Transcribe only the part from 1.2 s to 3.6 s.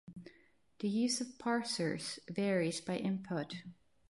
of parsers varies by input.